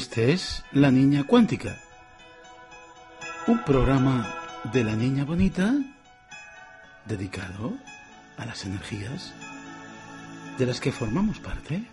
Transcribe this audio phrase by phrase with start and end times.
[0.00, 1.76] Este es La Niña Cuántica,
[3.46, 4.34] un programa
[4.72, 5.74] de la niña bonita
[7.04, 7.74] dedicado
[8.38, 9.34] a las energías
[10.56, 11.84] de las que formamos parte.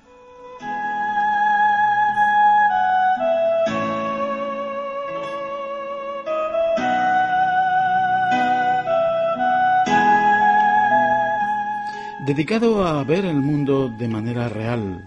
[12.25, 15.05] Dedicado a ver el mundo de manera real,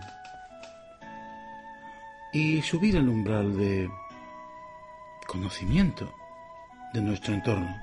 [2.32, 3.90] y subir el umbral de
[5.26, 6.12] conocimiento
[6.92, 7.76] de nuestro entorno,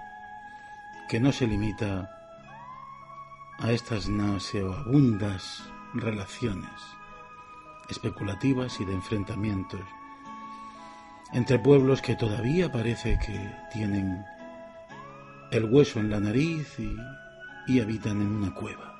[1.09, 2.09] que no se limita
[3.59, 6.69] a estas nauseabundas relaciones
[7.89, 9.81] especulativas y de enfrentamientos
[11.33, 14.23] entre pueblos que todavía parece que tienen
[15.51, 16.95] el hueso en la nariz y,
[17.67, 18.96] y habitan en una cueva.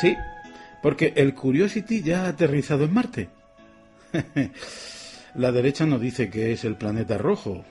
[0.00, 0.16] Sí,
[0.82, 3.28] porque el Curiosity ya ha aterrizado en Marte.
[5.34, 7.64] La derecha nos dice que es el planeta rojo.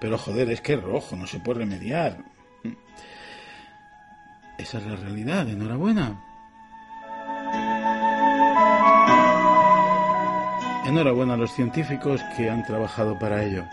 [0.00, 2.18] pero joder, es que es rojo, no se puede remediar.
[4.58, 6.20] Esa es la realidad, enhorabuena.
[10.86, 13.64] Enhorabuena a los científicos que han trabajado para ello.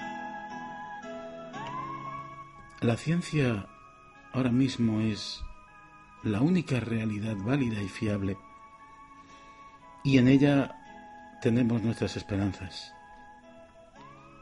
[2.79, 3.67] La ciencia
[4.33, 5.43] ahora mismo es
[6.23, 8.37] la única realidad válida y fiable.
[10.03, 10.75] Y en ella
[11.41, 12.93] tenemos nuestras esperanzas.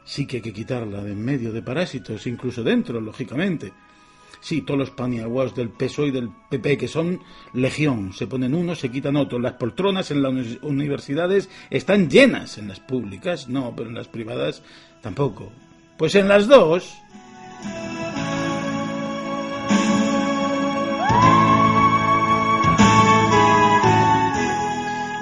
[0.04, 3.72] Sí que hay que quitarla de en medio de parásitos, incluso dentro, lógicamente.
[4.40, 7.20] Sí, todos los paniaguaos del PSOE y del PP, que son
[7.52, 9.40] legión, se ponen unos, se quitan otros.
[9.40, 10.32] Las poltronas en las
[10.62, 14.62] universidades están llenas, en las públicas no, pero en las privadas
[15.02, 15.52] tampoco.
[15.98, 16.96] Pues en las dos.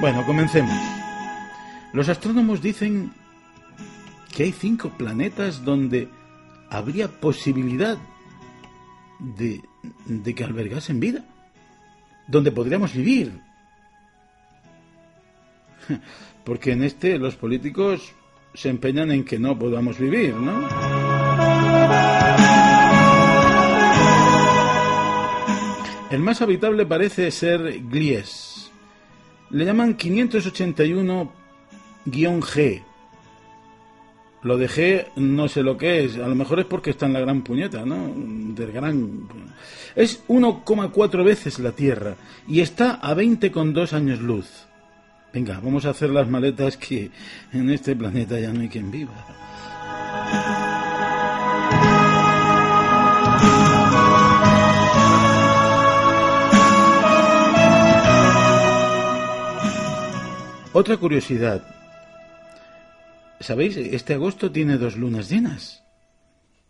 [0.00, 0.78] Bueno, comencemos.
[1.92, 3.12] Los astrónomos dicen
[4.34, 6.08] que hay cinco planetas donde
[6.70, 7.98] habría posibilidad
[9.18, 9.60] de,
[10.34, 11.24] que albergasen vida,
[12.28, 13.40] donde podríamos vivir.
[16.44, 18.12] Porque en este los políticos
[18.54, 20.68] se empeñan en que no podamos vivir, ¿no?
[26.10, 28.70] El más habitable parece ser Glies,
[29.50, 32.82] le llaman 581-G.
[34.42, 37.14] Lo de G no sé lo que es, a lo mejor es porque está en
[37.14, 38.12] la gran puñeta, ¿no?
[38.54, 39.28] Del gran...
[39.96, 42.14] Es 1,4 veces la Tierra
[42.46, 44.68] y está a 20,2 años luz.
[45.32, 47.10] Venga, vamos a hacer las maletas que
[47.52, 49.26] en este planeta ya no hay quien viva.
[60.78, 61.60] Otra curiosidad.
[63.40, 63.76] ¿Sabéis?
[63.76, 65.82] Este agosto tiene dos lunas llenas.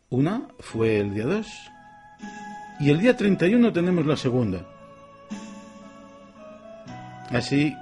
[0.08, 1.46] Una fue el día 2
[2.80, 4.64] y el día 31 tenemos la segunda.
[7.28, 7.76] Así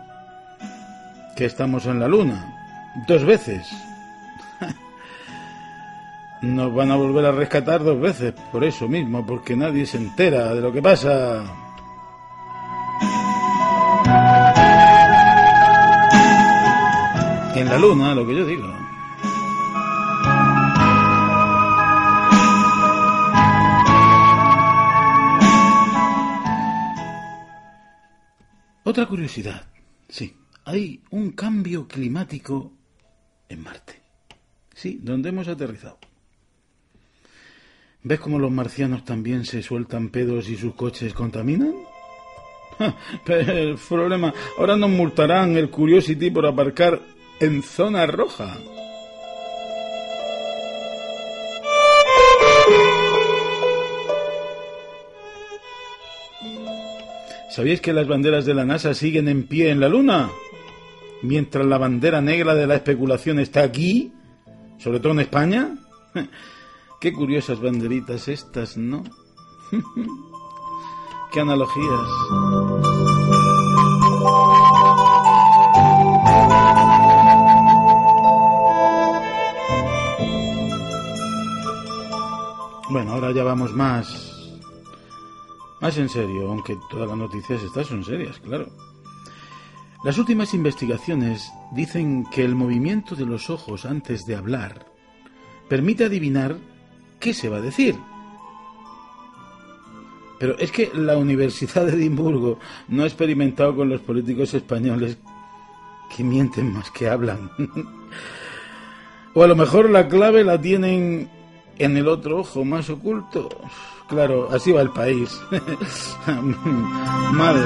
[1.37, 2.53] que estamos en la luna
[3.07, 3.65] dos veces.
[6.43, 10.53] Nos van a volver a rescatar dos veces por eso mismo, porque nadie se entera
[10.53, 11.66] de lo que pasa.
[17.59, 18.67] En la luna, lo que yo digo.
[28.85, 29.67] Otra curiosidad,
[30.09, 32.73] sí, hay un cambio climático
[33.49, 34.01] en Marte.
[34.75, 35.99] Sí, donde hemos aterrizado.
[38.03, 41.75] ¿Ves cómo los marcianos también se sueltan pedos y sus coches contaminan?
[43.25, 48.57] Pero el problema, ahora nos multarán el Curiosity por aparcar en zona roja.
[57.51, 60.31] ¿Sabéis que las banderas de la NASA siguen en pie en la Luna?
[61.23, 64.13] Mientras la bandera negra de la especulación está aquí,
[64.79, 65.79] sobre todo en España.
[67.01, 69.05] Qué curiosas banderitas estas, ¿no?
[71.33, 72.76] Qué analogías.
[82.95, 84.33] Ahora ya vamos más.
[85.81, 88.69] Más en serio, aunque todas las noticias estas son serias, claro.
[90.05, 94.87] Las últimas investigaciones dicen que el movimiento de los ojos antes de hablar
[95.69, 96.57] permite adivinar
[97.19, 97.97] qué se va a decir.
[100.39, 102.59] Pero es que la Universidad de Edimburgo
[102.89, 105.19] no ha experimentado con los políticos españoles
[106.15, 107.51] que mienten más que hablan.
[109.35, 111.29] o a lo mejor la clave la tienen
[111.79, 113.49] en el otro ojo más oculto.
[114.09, 115.41] Claro, así va el país.
[117.33, 117.65] Madre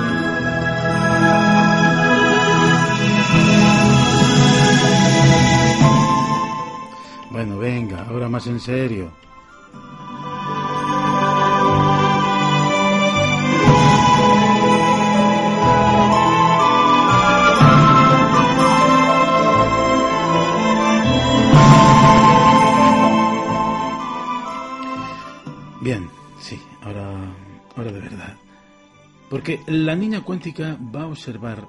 [7.30, 9.10] Bueno, venga, ahora más en serio.
[29.40, 31.66] Porque la niña cuántica va a observar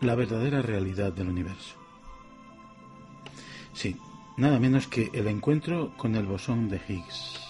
[0.00, 1.74] la verdadera realidad del universo.
[3.72, 3.96] Sí,
[4.36, 7.40] nada menos que el encuentro con el bosón de Higgs.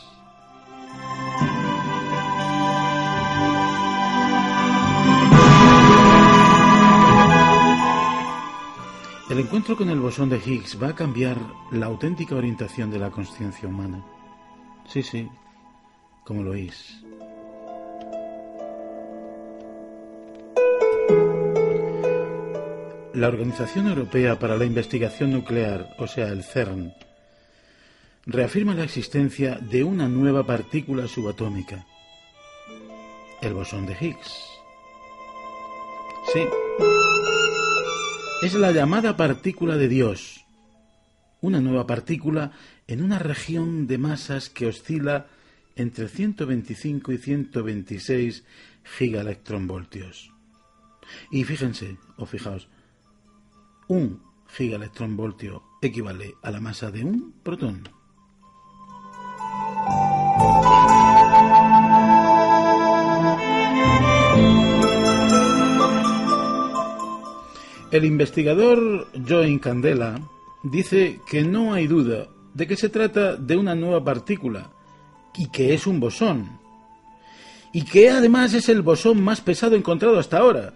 [9.28, 11.36] El encuentro con el bosón de Higgs va a cambiar
[11.70, 14.02] la auténtica orientación de la conciencia humana.
[14.88, 15.28] Sí, sí,
[16.24, 17.04] como lo oís.
[23.12, 26.94] La Organización Europea para la Investigación Nuclear, o sea, el CERN,
[28.24, 31.86] reafirma la existencia de una nueva partícula subatómica,
[33.42, 34.32] el bosón de Higgs.
[36.32, 36.44] Sí,
[38.42, 40.44] es la llamada partícula de Dios,
[41.40, 42.52] una nueva partícula
[42.86, 45.26] en una región de masas que oscila
[45.74, 48.44] entre 125 y 126
[48.84, 50.30] gigaelectronvoltios.
[51.32, 52.68] Y fíjense, o fijaos,
[53.90, 57.88] un gigaelectronvoltio equivale a la masa de un protón.
[67.90, 70.20] El investigador Joe Candela
[70.62, 74.70] dice que no hay duda de que se trata de una nueva partícula
[75.36, 76.60] y que es un bosón.
[77.72, 80.74] Y que además es el bosón más pesado encontrado hasta ahora.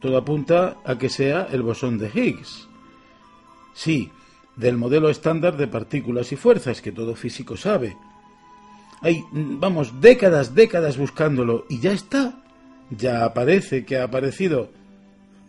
[0.00, 2.68] Todo apunta a que sea el bosón de Higgs.
[3.74, 4.10] Sí,
[4.56, 7.96] del modelo estándar de partículas y fuerzas que todo físico sabe.
[9.00, 12.42] Hay, vamos, décadas, décadas buscándolo y ya está.
[12.90, 14.70] Ya aparece que ha aparecido.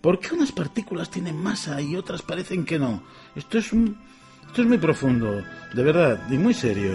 [0.02, 3.04] ¿Por qué unas partículas tienen masa y otras parecen que no?
[3.36, 3.98] Esto es un,
[4.48, 5.44] esto es muy profundo,
[5.74, 6.94] de verdad, y muy serio.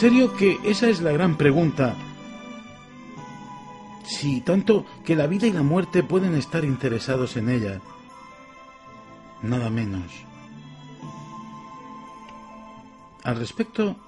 [0.00, 1.94] Serio que esa es la gran pregunta.
[4.06, 7.82] Sí, tanto que la vida y la muerte pueden estar interesados en ella.
[9.42, 10.10] Nada menos.
[13.24, 13.98] Al respecto,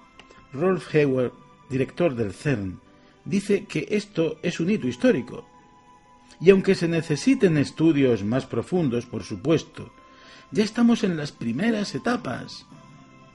[0.55, 1.33] Rolf Hayward,
[1.69, 2.81] director del CERN,
[3.27, 5.47] dice que esto es un hito histórico.
[6.41, 9.93] Y aunque se necesiten estudios más profundos, por supuesto,
[10.53, 12.65] ya estamos en las primeras etapas.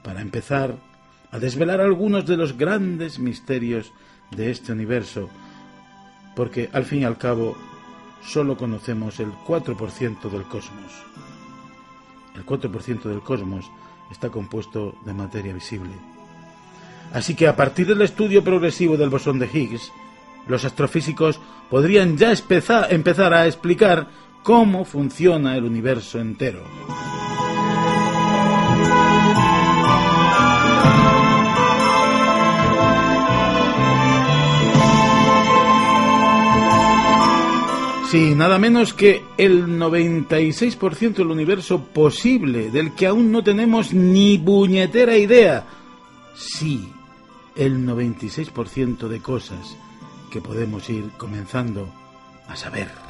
[0.02, 0.87] Para empezar,
[1.30, 3.92] a desvelar algunos de los grandes misterios
[4.30, 5.28] de este universo,
[6.34, 7.56] porque al fin y al cabo
[8.22, 10.92] solo conocemos el 4% del cosmos.
[12.34, 13.70] El 4% del cosmos
[14.10, 15.92] está compuesto de materia visible.
[17.12, 19.92] Así que a partir del estudio progresivo del bosón de Higgs,
[20.46, 24.08] los astrofísicos podrían ya empezar a explicar
[24.42, 26.62] cómo funciona el universo entero.
[38.10, 44.38] Sí, nada menos que el 96% del universo posible, del que aún no tenemos ni
[44.38, 45.66] puñetera idea.
[46.34, 46.90] Sí,
[47.54, 49.76] el 96% de cosas
[50.30, 51.86] que podemos ir comenzando
[52.48, 53.07] a saber.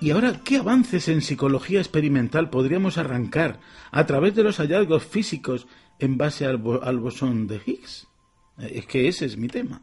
[0.00, 3.58] ¿Y ahora qué avances en psicología experimental podríamos arrancar
[3.90, 5.66] a través de los hallazgos físicos
[5.98, 8.06] en base al, bosón de Higgs?
[8.58, 9.82] Es que ese es mi tema.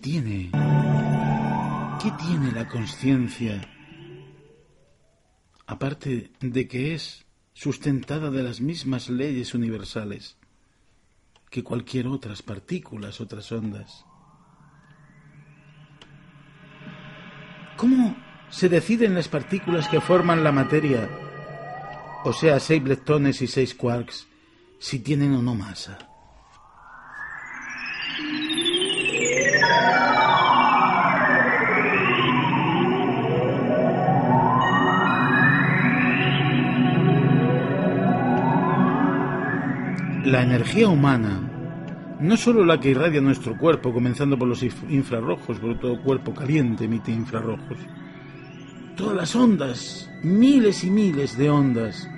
[0.00, 0.50] Tiene?
[2.02, 3.60] ¿Qué tiene la conciencia?
[5.66, 10.36] Aparte de que es sustentada de las mismas leyes universales
[11.50, 14.04] que cualquier otras partículas, otras ondas.
[17.76, 18.16] ¿Cómo
[18.50, 21.08] se deciden las partículas que forman la materia,
[22.24, 24.28] o sea, seis leptones y seis quarks,
[24.78, 26.09] si tienen o no masa?
[40.24, 41.40] La energía humana,
[42.20, 46.84] no solo la que irradia nuestro cuerpo, comenzando por los infrarrojos, porque todo cuerpo caliente
[46.84, 47.78] emite infrarrojos,
[48.96, 52.08] todas las ondas, miles y miles de ondas,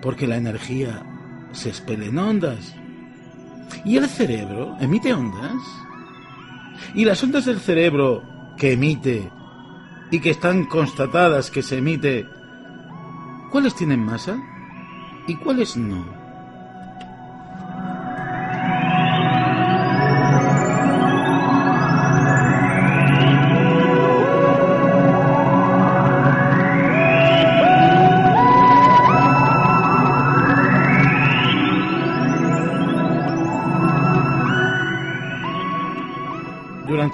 [0.00, 1.02] porque la energía
[1.52, 2.74] se expele en ondas.
[3.84, 5.62] ¿Y el cerebro emite ondas?
[6.94, 8.22] ¿Y las ondas del cerebro
[8.56, 9.30] que emite
[10.10, 12.26] y que están constatadas que se emite,
[13.50, 14.38] cuáles tienen masa?
[15.26, 16.25] y cuáles no.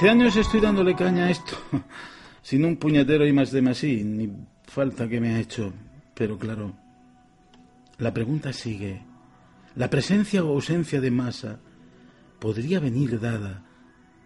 [0.02, 1.56] Durante años estoy dándole caña a esto,
[2.42, 4.32] sin un puñetero y más de más y ni
[4.64, 5.72] falta que me ha hecho,
[6.12, 6.74] pero claro,
[7.98, 9.00] la pregunta sigue.
[9.76, 11.60] ¿La presencia o ausencia de masa
[12.40, 13.62] podría venir dada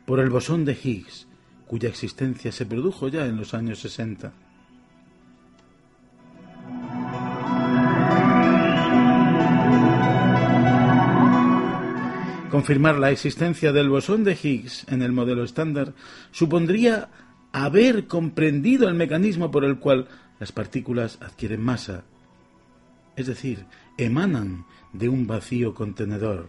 [0.07, 1.29] por el bosón de Higgs,
[1.67, 4.33] cuya existencia se produjo ya en los años 60?
[12.57, 15.93] Confirmar la existencia del bosón de Higgs en el modelo estándar
[16.31, 17.11] supondría
[17.53, 20.09] haber comprendido el mecanismo por el cual
[20.41, 22.05] las partículas adquieren masa
[23.15, 23.67] es decir,
[23.99, 26.49] emanan de un vacío contenedor.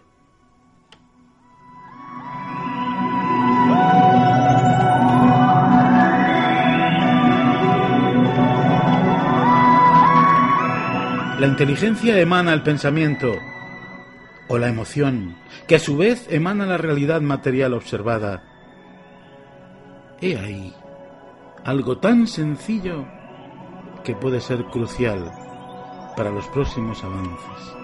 [11.38, 13.38] La inteligencia emana el pensamiento
[14.48, 15.38] o la emoción,
[15.68, 18.44] que a su vez emana la realidad material observada.
[20.22, 20.74] He ahí
[21.64, 23.06] algo tan sencillo
[24.04, 25.32] que puede ser crucial
[26.16, 27.77] para los próximos avances.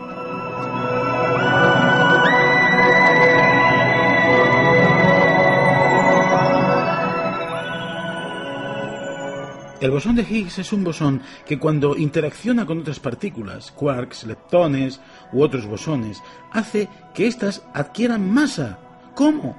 [9.84, 15.02] El bosón de Higgs es un bosón que cuando interacciona con otras partículas, quarks, leptones
[15.34, 16.24] u otros bosones,
[16.54, 18.80] hace que éstas adquieran masa.
[19.14, 19.58] ¿Cómo?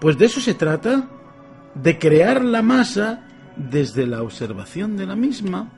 [0.00, 1.08] Pues de eso se trata,
[1.76, 3.24] de crear la masa
[3.54, 5.70] desde la observación de la misma.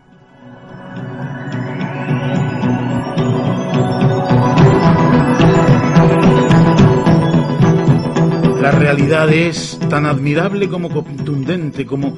[8.62, 12.16] La realidad es tan admirable como contundente, como,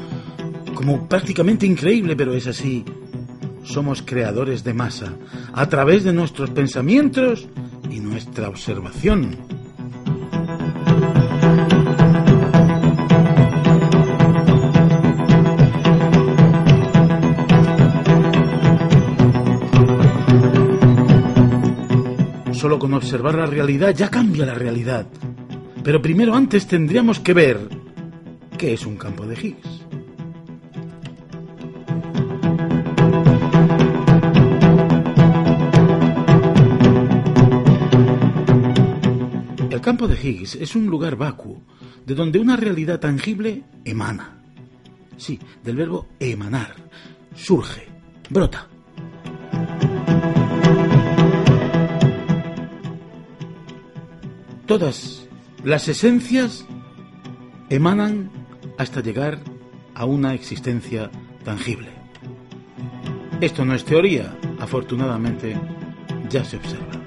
[0.74, 2.84] como prácticamente increíble, pero es así.
[3.64, 5.12] Somos creadores de masa
[5.52, 7.48] a través de nuestros pensamientos
[7.90, 9.36] y nuestra observación.
[22.52, 25.06] Solo con observar la realidad ya cambia la realidad.
[25.82, 27.58] Pero primero antes tendríamos que ver
[28.58, 29.89] qué es un campo de Higgs.
[39.70, 41.62] El campo de Higgs es un lugar vacuo,
[42.04, 44.42] de donde una realidad tangible emana.
[45.16, 46.74] Sí, del verbo emanar,
[47.36, 47.86] surge,
[48.28, 48.66] brota.
[54.66, 55.28] Todas
[55.62, 56.66] las esencias
[57.68, 58.28] emanan
[58.76, 59.38] hasta llegar
[59.94, 61.12] a una existencia
[61.44, 61.90] tangible.
[63.40, 65.56] Esto no es teoría, afortunadamente
[66.28, 66.99] ya se observa.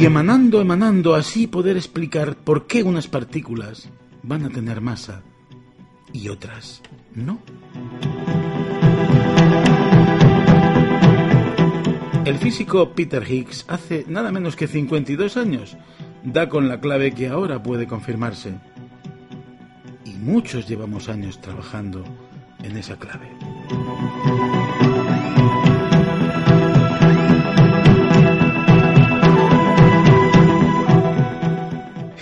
[0.00, 3.90] Y emanando, emanando, así poder explicar por qué unas partículas
[4.22, 5.22] van a tener masa
[6.14, 6.80] y otras
[7.14, 7.38] no.
[12.24, 15.76] El físico Peter Higgs hace nada menos que 52 años
[16.24, 18.54] da con la clave que ahora puede confirmarse.
[20.06, 22.02] Y muchos llevamos años trabajando
[22.62, 23.28] en esa clave.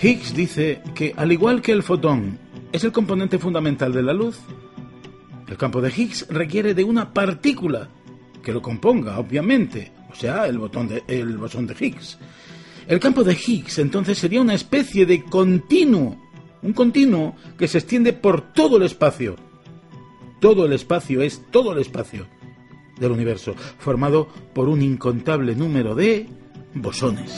[0.01, 2.39] Higgs dice que, al igual que el fotón
[2.71, 4.39] es el componente fundamental de la luz,
[5.47, 7.89] el campo de Higgs requiere de una partícula
[8.41, 12.17] que lo componga, obviamente, o sea, el, bosón de Higgs.
[12.87, 16.17] El campo de Higgs entonces sería una especie de continuo,
[16.61, 19.35] un continuo que se extiende por todo el espacio.
[20.39, 22.25] Todo el espacio es todo el espacio
[22.99, 26.27] del universo, formado por un incontable número de
[26.73, 27.35] bosones.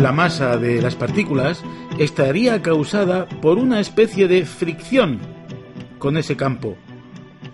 [0.00, 1.62] La masa de las partículas
[1.98, 5.18] estaría causada por una especie de fricción
[5.98, 6.78] con ese campo,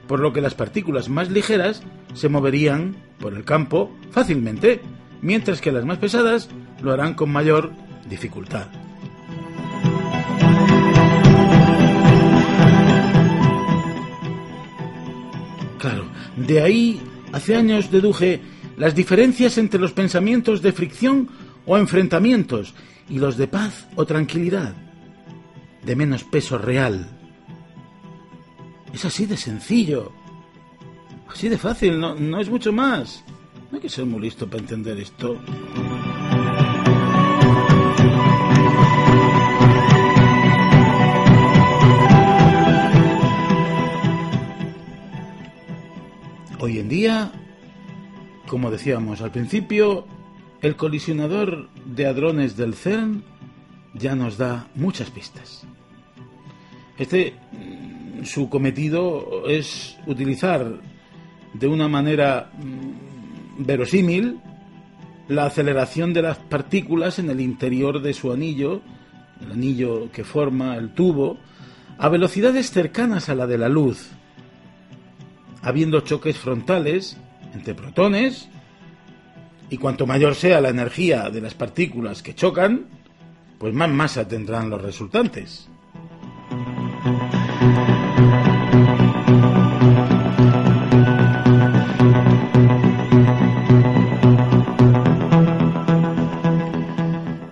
[0.06, 1.82] por lo que las partículas más ligeras
[2.14, 4.80] se moverían por el campo fácilmente,
[5.22, 6.48] mientras que las más pesadas
[6.80, 7.72] lo harán con mayor
[8.08, 8.68] dificultad.
[15.80, 16.04] Claro,
[16.36, 18.40] de ahí hace años deduje
[18.76, 21.28] las diferencias entre los pensamientos de fricción
[21.66, 22.74] o enfrentamientos
[23.08, 24.74] y los de paz o tranquilidad,
[25.84, 27.08] de menos peso real.
[28.92, 30.12] Es así de sencillo,
[31.28, 33.24] así de fácil, no, no es mucho más.
[33.70, 35.38] No hay que ser muy listo para entender esto.
[46.58, 47.32] Hoy en día,
[48.46, 50.06] como decíamos al principio,
[50.62, 53.22] el colisionador de hadrones del CERN
[53.94, 55.66] ya nos da muchas pistas.
[56.98, 60.80] Este, mm, su cometido es utilizar
[61.52, 64.40] de una manera mm, verosímil
[65.28, 68.80] la aceleración de las partículas en el interior de su anillo,
[69.40, 71.38] el anillo que forma el tubo,
[71.98, 74.10] a velocidades cercanas a la de la luz,
[75.62, 77.16] habiendo choques frontales
[77.54, 78.48] entre protones
[79.70, 82.86] y cuanto mayor sea la energía de las partículas que chocan,
[83.58, 85.68] pues más masa tendrán los resultantes.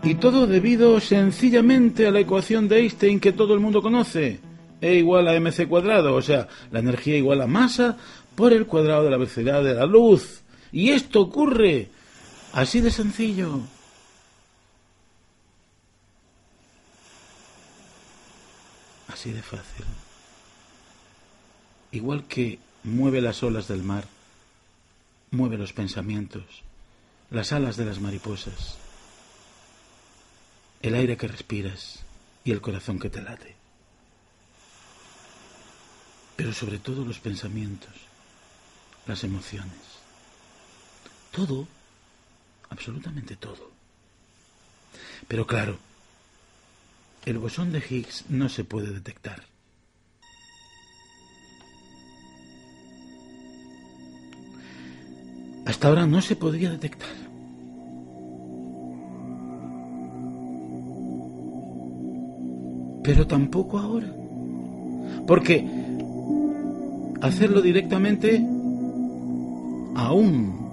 [0.02, 4.38] Y todo debido sencillamente a la ecuación de Einstein que todo el mundo conoce.
[4.80, 7.96] E igual a mc cuadrado, o sea, la energía igual a masa
[8.34, 10.42] por el cuadrado de la velocidad de la luz.
[10.72, 11.88] Y esto ocurre
[12.54, 13.62] Así de sencillo.
[19.08, 19.84] Así de fácil.
[21.90, 24.06] Igual que mueve las olas del mar,
[25.32, 26.44] mueve los pensamientos,
[27.30, 28.76] las alas de las mariposas,
[30.80, 32.04] el aire que respiras
[32.44, 33.56] y el corazón que te late.
[36.36, 37.94] Pero sobre todo los pensamientos,
[39.08, 39.80] las emociones.
[41.32, 41.66] Todo
[42.74, 43.70] absolutamente todo.
[45.28, 45.78] Pero claro,
[47.24, 49.44] el bosón de Higgs no se puede detectar.
[55.64, 57.14] Hasta ahora no se podría detectar.
[63.04, 64.12] Pero tampoco ahora.
[65.26, 65.64] Porque
[67.22, 68.44] hacerlo directamente
[69.94, 70.63] aún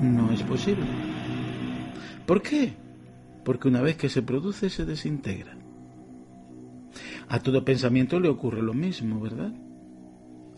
[0.00, 0.86] no es posible.
[2.26, 2.74] ¿Por qué?
[3.44, 5.56] Porque una vez que se produce se desintegra.
[7.28, 9.52] A todo pensamiento le ocurre lo mismo, ¿verdad?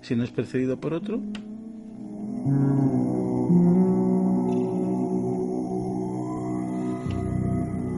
[0.03, 1.20] Si no es precedido por otro.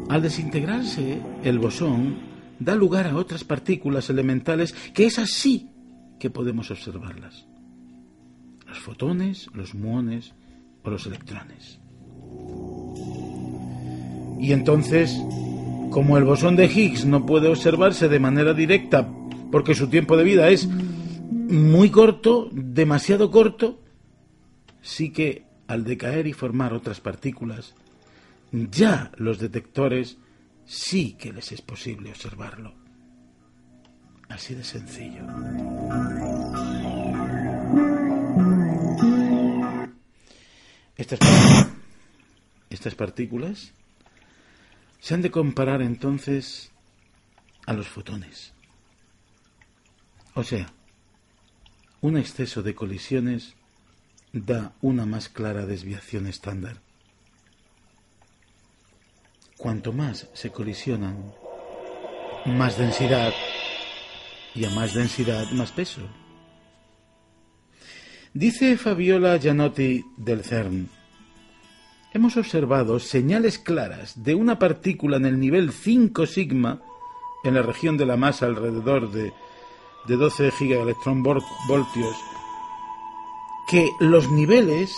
[0.08, 2.16] Al desintegrarse, el bosón
[2.58, 5.70] da lugar a otras partículas elementales que es así
[6.18, 7.46] que podemos observarlas.
[8.66, 10.34] Los fotones, los muones,
[10.82, 11.80] o los electrones.
[14.40, 15.20] Y entonces,
[15.90, 19.08] como el bosón de Higgs no puede observarse de manera directa
[19.50, 23.80] porque su tiempo de vida es muy corto, demasiado corto,
[24.80, 27.74] sí que al decaer y formar otras partículas,
[28.52, 30.18] ya los detectores
[30.64, 32.74] sí que les es posible observarlo.
[34.28, 35.22] Así de sencillo.
[41.00, 43.72] Estas, partículas
[45.00, 46.72] se han de comparar entonces
[47.66, 48.52] a los fotones.
[50.34, 50.70] O sea,
[52.02, 53.54] un exceso de colisiones
[54.34, 56.82] da una más clara desviación estándar.
[59.56, 61.32] Cuanto más se colisionan,
[62.44, 63.32] más densidad
[64.54, 66.02] y a más densidad más peso.
[68.32, 70.88] Dice Fabiola Gianotti del CERN,
[72.14, 76.80] hemos observado señales claras de una partícula en el nivel 5 sigma,
[77.42, 79.32] en la región de la masa alrededor de,
[80.06, 82.16] de 12 gigaelectronvoltios,
[83.68, 84.96] que los niveles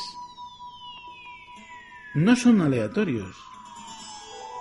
[2.15, 3.35] no son aleatorios,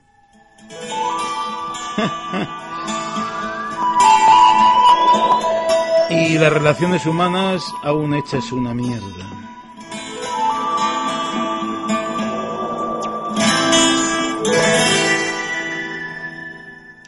[6.10, 9.30] y las relaciones humanas aún hechas una mierda.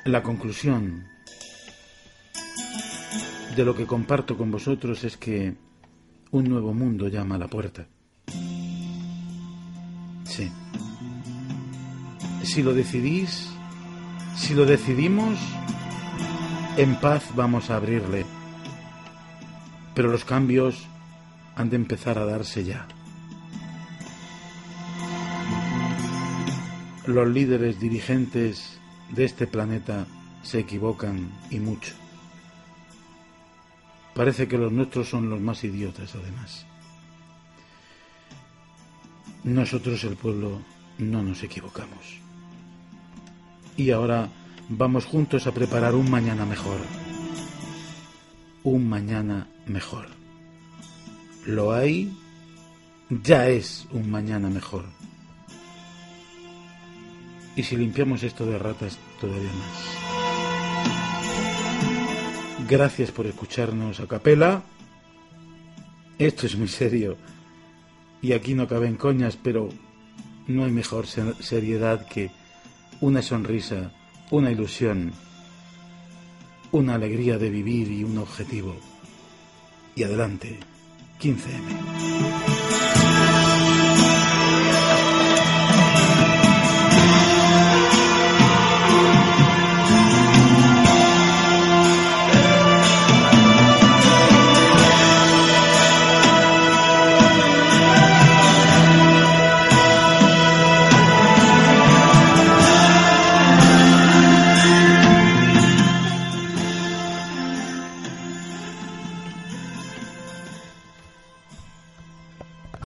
[0.04, 1.15] La conclusión
[3.56, 5.54] de lo que comparto con vosotros es que
[6.30, 7.86] un nuevo mundo llama a la puerta.
[10.24, 10.52] Sí.
[12.42, 13.48] Si lo decidís,
[14.36, 15.38] si lo decidimos,
[16.76, 18.26] en paz vamos a abrirle.
[19.94, 20.86] Pero los cambios
[21.54, 22.86] han de empezar a darse ya.
[27.06, 28.78] Los líderes dirigentes
[29.14, 30.06] de este planeta
[30.42, 31.94] se equivocan y mucho.
[34.16, 36.64] Parece que los nuestros son los más idiotas, además.
[39.44, 40.62] Nosotros, el pueblo,
[40.96, 42.18] no nos equivocamos.
[43.76, 44.30] Y ahora
[44.70, 46.80] vamos juntos a preparar un mañana mejor.
[48.64, 50.06] Un mañana mejor.
[51.44, 52.10] Lo hay,
[53.10, 54.86] ya es un mañana mejor.
[57.54, 59.95] Y si limpiamos esto de ratas, todavía más.
[62.68, 64.62] Gracias por escucharnos a capela.
[66.18, 67.16] Esto es muy serio
[68.20, 69.68] y aquí no caben coñas, pero
[70.48, 72.32] no hay mejor seriedad que
[73.00, 73.92] una sonrisa,
[74.32, 75.12] una ilusión,
[76.72, 78.74] una alegría de vivir y un objetivo.
[79.94, 80.58] Y adelante,
[81.20, 82.35] 15M.